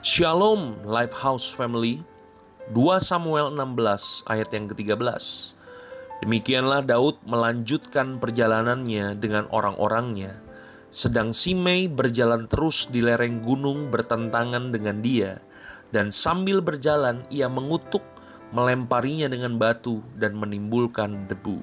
Shalom 0.00 0.80
Lifehouse 0.88 1.52
Family. 1.52 2.00
2 2.72 3.04
Samuel 3.04 3.52
16 3.52 4.24
ayat 4.32 4.48
yang 4.48 4.64
ke-13 4.72 4.96
Demikianlah 6.24 6.80
Daud 6.88 7.20
melanjutkan 7.28 8.16
perjalanannya 8.16 9.20
dengan 9.20 9.44
orang-orangnya. 9.52 10.40
Sedang 10.88 11.36
Simei 11.36 11.84
berjalan 11.84 12.48
terus 12.48 12.88
di 12.88 13.04
lereng 13.04 13.44
gunung 13.44 13.92
bertentangan 13.92 14.72
dengan 14.72 15.04
dia. 15.04 15.44
Dan 15.92 16.08
sambil 16.08 16.64
berjalan 16.64 17.20
ia 17.28 17.52
mengutuk 17.52 18.00
melemparinya 18.56 19.28
dengan 19.28 19.60
batu 19.60 20.00
dan 20.16 20.32
menimbulkan 20.32 21.28
debu. 21.28 21.60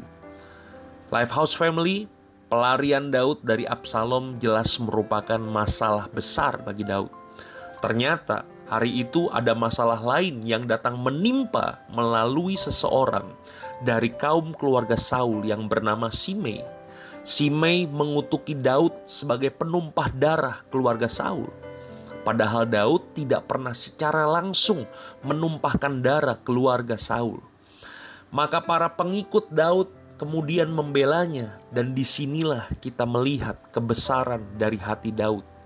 Lifehouse 1.09 1.57
Family 1.57 2.05
Pelarian 2.53 3.09
Daud 3.09 3.41
dari 3.41 3.65
Absalom 3.65 4.37
jelas 4.37 4.77
merupakan 4.77 5.41
masalah 5.41 6.05
besar 6.13 6.61
bagi 6.61 6.85
Daud 6.85 7.25
Ternyata 7.77 8.41
hari 8.65 9.05
itu 9.05 9.29
ada 9.29 9.53
masalah 9.53 10.01
lain 10.01 10.41
yang 10.41 10.65
datang 10.65 10.97
menimpa 10.97 11.85
melalui 11.93 12.57
seseorang 12.57 13.29
dari 13.85 14.09
kaum 14.17 14.51
keluarga 14.57 14.97
Saul 14.97 15.45
yang 15.45 15.69
bernama 15.69 16.09
Simei. 16.09 16.65
Simei 17.21 17.85
mengutuki 17.85 18.55
Daud 18.55 19.05
sebagai 19.05 19.51
penumpah 19.53 20.09
darah 20.09 20.57
keluarga 20.73 21.05
Saul. 21.11 21.51
Padahal 22.25 22.67
Daud 22.67 23.15
tidak 23.15 23.47
pernah 23.47 23.71
secara 23.71 24.27
langsung 24.27 24.83
menumpahkan 25.23 26.03
darah 26.03 26.39
keluarga 26.41 26.99
Saul. 26.99 27.39
Maka 28.33 28.59
para 28.59 28.91
pengikut 28.91 29.47
Daud 29.47 29.87
kemudian 30.19 30.67
membelanya 30.67 31.61
dan 31.71 31.93
di 31.95 32.03
sinilah 32.03 32.67
kita 32.83 33.05
melihat 33.07 33.55
kebesaran 33.71 34.43
dari 34.59 34.75
hati 34.75 35.13
Daud 35.13 35.56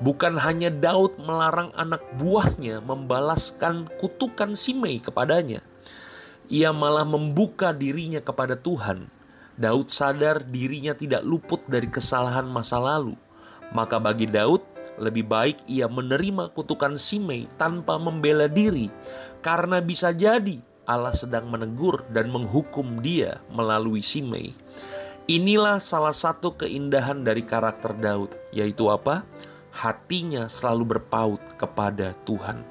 Bukan 0.00 0.40
hanya 0.40 0.72
Daud 0.72 1.20
melarang 1.20 1.76
anak 1.76 2.00
buahnya 2.16 2.80
membalaskan 2.80 3.84
kutukan 4.00 4.56
Simei 4.56 4.96
kepadanya. 4.96 5.60
Ia 6.48 6.72
malah 6.72 7.04
membuka 7.04 7.76
dirinya 7.76 8.24
kepada 8.24 8.56
Tuhan. 8.56 9.12
Daud 9.60 9.92
sadar 9.92 10.48
dirinya 10.48 10.96
tidak 10.96 11.20
luput 11.20 11.68
dari 11.68 11.92
kesalahan 11.92 12.48
masa 12.48 12.80
lalu. 12.80 13.12
Maka 13.76 14.00
bagi 14.00 14.24
Daud, 14.24 14.64
lebih 14.96 15.28
baik 15.28 15.68
ia 15.68 15.84
menerima 15.84 16.48
kutukan 16.56 16.96
Simei 16.96 17.44
tanpa 17.60 18.00
membela 18.00 18.48
diri. 18.48 18.88
Karena 19.44 19.84
bisa 19.84 20.16
jadi 20.16 20.58
Allah 20.88 21.12
sedang 21.12 21.52
menegur 21.52 22.08
dan 22.08 22.32
menghukum 22.32 23.04
dia 23.04 23.38
melalui 23.52 24.00
Simei. 24.00 24.56
Inilah 25.30 25.78
salah 25.78 26.16
satu 26.16 26.58
keindahan 26.58 27.22
dari 27.22 27.46
karakter 27.46 27.94
Daud, 27.94 28.34
yaitu 28.50 28.90
apa? 28.90 29.22
Hatinya 29.70 30.50
selalu 30.50 30.98
berpaut 30.98 31.42
kepada 31.56 32.14
Tuhan. 32.26 32.62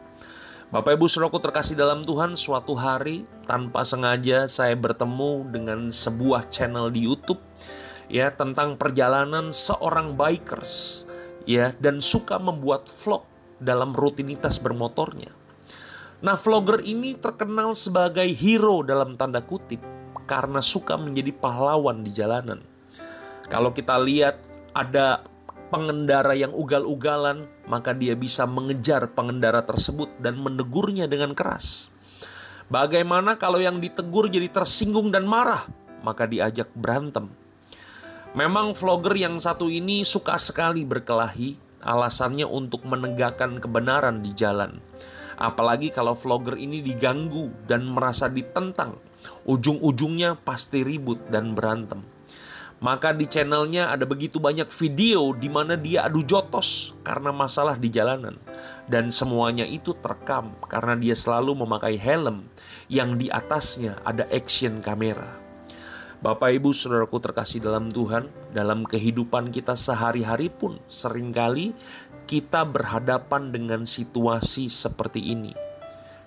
Bapak 0.70 1.02
Ibu 1.02 1.10
Saudaraku 1.10 1.42
terkasih 1.42 1.74
dalam 1.74 2.06
Tuhan, 2.06 2.38
suatu 2.38 2.78
hari 2.78 3.26
tanpa 3.50 3.82
sengaja 3.82 4.46
saya 4.46 4.78
bertemu 4.78 5.50
dengan 5.50 5.90
sebuah 5.90 6.54
channel 6.54 6.94
di 6.94 7.10
YouTube 7.10 7.42
ya 8.06 8.30
tentang 8.30 8.78
perjalanan 8.78 9.50
seorang 9.50 10.14
bikers 10.14 11.06
ya 11.50 11.74
dan 11.82 11.98
suka 11.98 12.38
membuat 12.38 12.86
vlog 12.86 13.26
dalam 13.58 13.98
rutinitas 13.98 14.62
bermotornya. 14.62 15.34
Nah, 16.20 16.36
vlogger 16.36 16.84
ini 16.84 17.16
terkenal 17.16 17.74
sebagai 17.74 18.28
hero 18.28 18.84
dalam 18.84 19.16
tanda 19.16 19.40
kutip 19.42 19.80
karena 20.30 20.62
suka 20.62 21.00
menjadi 21.00 21.34
pahlawan 21.34 22.06
di 22.06 22.12
jalanan. 22.14 22.62
Kalau 23.50 23.74
kita 23.74 23.98
lihat 23.98 24.38
ada 24.78 25.26
pengendara 25.70 26.34
yang 26.34 26.52
ugal-ugalan, 26.52 27.46
maka 27.70 27.94
dia 27.94 28.18
bisa 28.18 28.50
mengejar 28.50 29.14
pengendara 29.14 29.64
tersebut 29.64 30.10
dan 30.22 30.42
menegurnya 30.42 31.06
dengan 31.06 31.38
keras. 31.38 31.88
Bagaimana 32.70 33.38
kalau 33.38 33.58
yang 33.58 33.82
ditegur 33.82 34.30
jadi 34.30 34.50
tersinggung 34.50 35.10
dan 35.10 35.26
marah, 35.26 35.66
maka 36.06 36.30
diajak 36.30 36.70
berantem. 36.78 37.30
Memang 38.38 38.78
vlogger 38.78 39.18
yang 39.18 39.42
satu 39.42 39.74
ini 39.74 40.06
suka 40.06 40.38
sekali 40.38 40.86
berkelahi, 40.86 41.58
alasannya 41.82 42.46
untuk 42.46 42.86
menegakkan 42.86 43.58
kebenaran 43.58 44.22
di 44.22 44.38
jalan. 44.38 44.78
Apalagi 45.40 45.90
kalau 45.90 46.14
vlogger 46.14 46.60
ini 46.60 46.86
diganggu 46.86 47.50
dan 47.66 47.90
merasa 47.90 48.30
ditentang, 48.30 49.02
ujung-ujungnya 49.50 50.38
pasti 50.38 50.86
ribut 50.86 51.26
dan 51.32 51.58
berantem. 51.58 52.19
Maka 52.80 53.12
di 53.12 53.28
channelnya 53.28 53.92
ada 53.92 54.08
begitu 54.08 54.40
banyak 54.40 54.72
video 54.72 55.36
di 55.36 55.52
mana 55.52 55.76
dia 55.76 56.08
adu 56.08 56.24
jotos 56.24 56.96
karena 57.04 57.36
masalah 57.36 57.76
di 57.76 57.92
jalanan. 57.92 58.40
Dan 58.88 59.12
semuanya 59.12 59.68
itu 59.68 59.92
terekam 60.00 60.56
karena 60.72 60.96
dia 60.96 61.12
selalu 61.12 61.60
memakai 61.68 62.00
helm 62.00 62.48
yang 62.88 63.20
di 63.20 63.28
atasnya 63.28 64.00
ada 64.08 64.24
action 64.32 64.80
kamera. 64.80 65.36
Bapak 66.24 66.56
ibu 66.56 66.72
saudaraku 66.72 67.20
terkasih 67.20 67.64
dalam 67.64 67.92
Tuhan, 67.92 68.28
dalam 68.56 68.88
kehidupan 68.88 69.52
kita 69.52 69.76
sehari-hari 69.76 70.48
pun 70.48 70.80
sering 70.88 71.36
kali 71.36 71.76
kita 72.32 72.64
berhadapan 72.64 73.52
dengan 73.52 73.84
situasi 73.84 74.72
seperti 74.72 75.36
ini. 75.36 75.52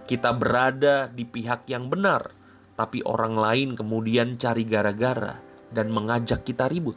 Kita 0.05 0.37
berada 0.37 1.09
di 1.09 1.25
pihak 1.25 1.65
yang 1.69 1.89
benar, 1.89 2.33
tapi 2.77 3.01
orang 3.05 3.37
lain 3.37 3.69
kemudian 3.77 4.37
cari 4.37 4.65
gara-gara 4.65 5.52
dan 5.73 5.89
mengajak 5.89 6.45
kita 6.45 6.69
ribut. 6.69 6.97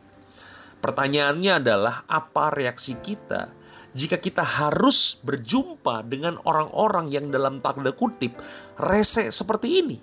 Pertanyaannya 0.83 1.65
adalah 1.65 2.05
apa 2.05 2.53
reaksi 2.53 2.93
kita 2.99 3.49
jika 3.95 4.19
kita 4.19 4.43
harus 4.43 5.17
berjumpa 5.23 6.03
dengan 6.05 6.35
orang-orang 6.43 7.09
yang 7.09 7.31
dalam 7.31 7.63
tanda 7.63 7.95
kutip 7.95 8.35
rese 8.75 9.31
seperti 9.31 9.81
ini? 9.81 9.97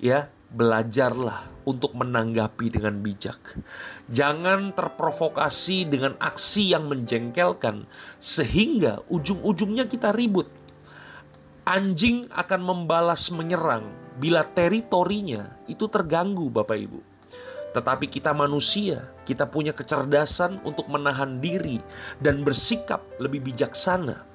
Ya, 0.00 0.32
belajarlah 0.50 1.62
untuk 1.62 1.94
menanggapi 1.94 2.74
dengan 2.74 2.98
bijak. 2.98 3.38
Jangan 4.10 4.74
terprovokasi 4.74 5.86
dengan 5.86 6.18
aksi 6.18 6.74
yang 6.74 6.90
menjengkelkan 6.90 7.86
sehingga 8.18 9.04
ujung-ujungnya 9.06 9.86
kita 9.86 10.10
ribut. 10.10 10.50
Anjing 11.68 12.26
akan 12.34 12.60
membalas 12.64 13.30
menyerang 13.30 13.86
bila 14.18 14.42
teritorinya 14.42 15.60
itu 15.70 15.86
terganggu 15.86 16.50
Bapak 16.50 16.78
Ibu. 16.80 17.09
Tetapi 17.70 18.10
kita 18.10 18.34
manusia, 18.34 19.06
kita 19.22 19.46
punya 19.46 19.70
kecerdasan 19.70 20.58
untuk 20.66 20.90
menahan 20.90 21.38
diri 21.38 21.78
dan 22.18 22.42
bersikap 22.42 23.02
lebih 23.22 23.46
bijaksana. 23.46 24.26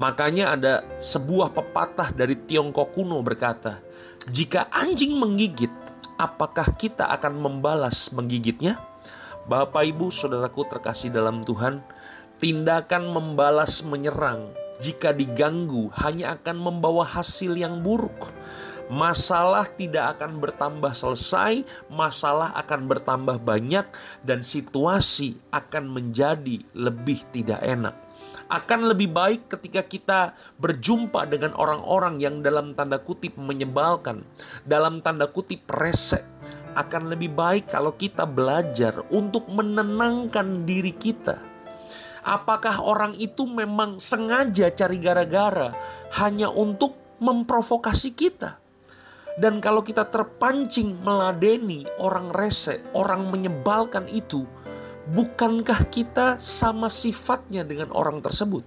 Makanya 0.00 0.56
ada 0.56 0.74
sebuah 0.96 1.52
pepatah 1.52 2.16
dari 2.16 2.32
Tiongkok 2.48 2.96
kuno 2.96 3.20
berkata, 3.20 3.84
"Jika 4.24 4.72
anjing 4.72 5.12
menggigit, 5.20 5.72
apakah 6.16 6.72
kita 6.80 7.12
akan 7.12 7.36
membalas 7.36 8.08
menggigitnya?" 8.08 8.80
Bapak, 9.44 9.84
Ibu, 9.84 10.08
saudaraku 10.08 10.64
terkasih 10.72 11.12
dalam 11.12 11.44
Tuhan, 11.44 11.84
tindakan 12.40 13.12
membalas 13.12 13.84
menyerang 13.84 14.56
jika 14.80 15.12
diganggu 15.12 15.92
hanya 16.00 16.40
akan 16.40 16.56
membawa 16.56 17.04
hasil 17.04 17.52
yang 17.52 17.84
buruk 17.84 18.32
masalah 18.90 19.70
tidak 19.70 20.18
akan 20.18 20.42
bertambah 20.42 20.92
selesai, 20.92 21.62
masalah 21.86 22.50
akan 22.58 22.90
bertambah 22.90 23.38
banyak, 23.38 23.86
dan 24.26 24.42
situasi 24.42 25.38
akan 25.54 25.86
menjadi 25.86 26.66
lebih 26.74 27.22
tidak 27.30 27.62
enak. 27.62 27.94
Akan 28.50 28.90
lebih 28.90 29.14
baik 29.14 29.46
ketika 29.46 29.86
kita 29.86 30.20
berjumpa 30.58 31.22
dengan 31.30 31.54
orang-orang 31.54 32.18
yang 32.18 32.42
dalam 32.42 32.74
tanda 32.74 32.98
kutip 32.98 33.38
menyebalkan, 33.38 34.26
dalam 34.66 34.98
tanda 35.06 35.30
kutip 35.30 35.70
resek. 35.70 36.26
Akan 36.74 37.10
lebih 37.10 37.30
baik 37.30 37.70
kalau 37.70 37.94
kita 37.94 38.26
belajar 38.26 39.06
untuk 39.10 39.46
menenangkan 39.50 40.66
diri 40.66 40.94
kita. 40.94 41.38
Apakah 42.26 42.82
orang 42.84 43.16
itu 43.16 43.46
memang 43.48 43.96
sengaja 43.96 44.68
cari 44.70 44.98
gara-gara 45.00 45.72
hanya 46.20 46.52
untuk 46.52 46.94
memprovokasi 47.18 48.12
kita? 48.12 48.59
Dan 49.38 49.62
kalau 49.62 49.84
kita 49.86 50.08
terpancing 50.10 50.98
meladeni 51.06 51.86
orang 52.02 52.34
rese, 52.34 52.82
orang 52.96 53.30
menyebalkan 53.30 54.10
itu, 54.10 54.42
bukankah 55.14 55.86
kita 55.86 56.38
sama 56.42 56.90
sifatnya 56.90 57.62
dengan 57.62 57.94
orang 57.94 58.18
tersebut? 58.18 58.66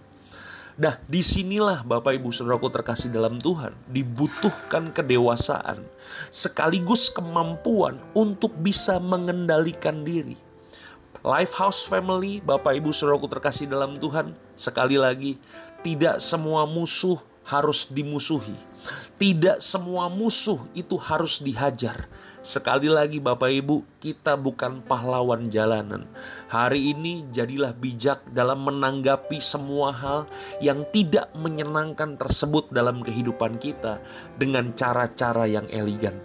Nah, 0.74 0.98
di 1.06 1.21
sinilah 1.21 1.86
Bapak 1.86 2.18
Ibu 2.18 2.33
Saudaraku 2.33 2.74
terkasih 2.74 3.13
dalam 3.13 3.38
Tuhan, 3.38 3.77
dibutuhkan 3.86 4.89
kedewasaan 4.89 5.86
sekaligus 6.33 7.13
kemampuan 7.13 8.01
untuk 8.18 8.57
bisa 8.57 8.98
mengendalikan 8.98 10.01
diri. 10.01 10.33
Lifehouse 11.21 11.86
Family, 11.86 12.42
Bapak 12.42 12.74
Ibu 12.81 12.89
Saudaraku 12.89 13.30
terkasih 13.30 13.69
dalam 13.69 14.01
Tuhan, 14.01 14.33
sekali 14.57 14.98
lagi, 14.98 15.38
tidak 15.86 16.18
semua 16.18 16.66
musuh 16.66 17.21
harus 17.45 17.86
dimusuhi. 17.94 18.57
Tidak 19.15 19.63
semua 19.63 20.12
musuh 20.12 20.59
itu 20.75 21.00
harus 21.00 21.39
dihajar. 21.39 22.07
Sekali 22.44 22.91
lagi 22.91 23.24
Bapak 23.24 23.47
Ibu, 23.47 24.03
kita 24.03 24.35
bukan 24.35 24.83
pahlawan 24.83 25.47
jalanan. 25.47 26.03
Hari 26.51 26.91
ini 26.91 27.24
jadilah 27.31 27.71
bijak 27.71 28.19
dalam 28.35 28.68
menanggapi 28.68 29.39
semua 29.39 29.95
hal 29.95 30.19
yang 30.59 30.83
tidak 30.91 31.31
menyenangkan 31.39 32.19
tersebut 32.19 32.68
dalam 32.75 33.00
kehidupan 33.00 33.56
kita 33.63 34.03
dengan 34.35 34.75
cara-cara 34.75 35.47
yang 35.47 35.71
elegan. 35.71 36.19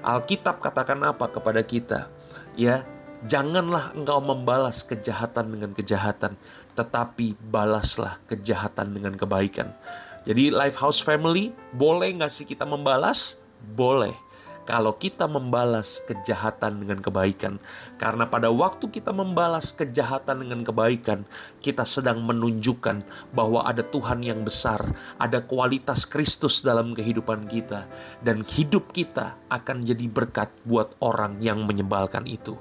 Alkitab 0.00 0.64
katakan 0.64 1.04
apa 1.04 1.28
kepada 1.28 1.60
kita? 1.60 2.08
Ya, 2.56 2.88
janganlah 3.28 3.92
engkau 3.92 4.16
membalas 4.24 4.80
kejahatan 4.80 5.52
dengan 5.52 5.76
kejahatan, 5.76 6.40
tetapi 6.72 7.36
balaslah 7.36 8.16
kejahatan 8.24 8.96
dengan 8.96 9.12
kebaikan. 9.12 9.76
Jadi 10.24 10.52
Lifehouse 10.52 11.00
Family, 11.00 11.52
boleh 11.72 12.12
nggak 12.20 12.32
sih 12.32 12.44
kita 12.44 12.68
membalas? 12.68 13.40
Boleh 13.60 14.30
kalau 14.70 14.94
kita 14.94 15.26
membalas 15.26 15.98
kejahatan 16.06 16.86
dengan 16.86 17.02
kebaikan. 17.02 17.58
Karena 17.98 18.30
pada 18.30 18.54
waktu 18.54 18.86
kita 18.86 19.10
membalas 19.10 19.74
kejahatan 19.74 20.46
dengan 20.46 20.62
kebaikan, 20.62 21.26
kita 21.58 21.82
sedang 21.82 22.22
menunjukkan 22.22 23.02
bahwa 23.34 23.66
ada 23.66 23.82
Tuhan 23.82 24.22
yang 24.22 24.46
besar, 24.46 24.94
ada 25.18 25.42
kualitas 25.42 26.06
Kristus 26.06 26.62
dalam 26.62 26.94
kehidupan 26.94 27.50
kita, 27.50 27.90
dan 28.22 28.46
hidup 28.46 28.94
kita 28.94 29.34
akan 29.50 29.82
jadi 29.82 30.06
berkat 30.06 30.54
buat 30.62 30.94
orang 31.02 31.42
yang 31.42 31.66
menyebalkan 31.66 32.30
itu. 32.30 32.54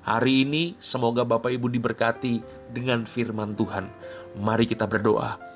Hari 0.00 0.48
ini, 0.48 0.80
semoga 0.80 1.28
Bapak 1.28 1.52
Ibu 1.52 1.68
diberkati 1.68 2.40
dengan 2.72 3.04
firman 3.04 3.52
Tuhan. 3.52 3.84
Mari 4.40 4.64
kita 4.64 4.88
berdoa. 4.88 5.49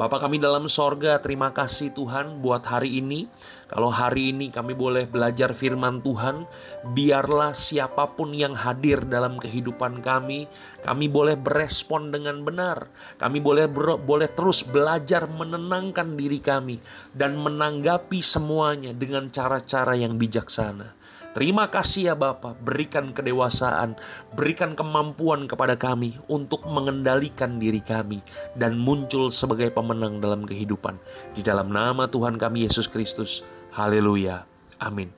Bapa 0.00 0.16
kami 0.16 0.40
dalam 0.40 0.64
sorga, 0.64 1.20
terima 1.20 1.52
kasih 1.52 1.92
Tuhan 1.92 2.40
buat 2.40 2.64
hari 2.64 3.04
ini. 3.04 3.28
Kalau 3.68 3.92
hari 3.92 4.32
ini 4.32 4.48
kami 4.48 4.72
boleh 4.72 5.04
belajar 5.04 5.52
firman 5.52 6.00
Tuhan, 6.00 6.48
biarlah 6.96 7.52
siapa 7.52 8.16
pun 8.16 8.32
yang 8.32 8.56
hadir 8.56 9.04
dalam 9.04 9.36
kehidupan 9.36 10.00
kami, 10.00 10.48
kami 10.80 11.04
boleh 11.04 11.36
berespon 11.36 12.08
dengan 12.08 12.40
benar. 12.40 12.88
Kami 13.20 13.44
boleh 13.44 13.68
boleh 14.00 14.32
terus 14.32 14.64
belajar 14.64 15.28
menenangkan 15.28 16.16
diri 16.16 16.40
kami 16.40 16.80
dan 17.12 17.36
menanggapi 17.36 18.24
semuanya 18.24 18.96
dengan 18.96 19.28
cara-cara 19.28 20.00
yang 20.00 20.16
bijaksana. 20.16 20.96
Terima 21.30 21.70
kasih 21.70 22.10
ya 22.10 22.14
Bapa, 22.18 22.58
berikan 22.58 23.14
kedewasaan, 23.14 23.94
berikan 24.34 24.74
kemampuan 24.74 25.46
kepada 25.46 25.78
kami 25.78 26.18
untuk 26.26 26.66
mengendalikan 26.66 27.62
diri 27.62 27.78
kami 27.78 28.18
dan 28.58 28.74
muncul 28.74 29.30
sebagai 29.30 29.70
pemenang 29.70 30.18
dalam 30.18 30.42
kehidupan. 30.42 30.98
Di 31.30 31.46
dalam 31.46 31.70
nama 31.70 32.10
Tuhan 32.10 32.34
kami 32.34 32.66
Yesus 32.66 32.90
Kristus. 32.90 33.46
Haleluya. 33.70 34.42
Amin. 34.82 35.14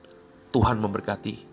Tuhan 0.53 0.77
memberkati. 0.77 1.52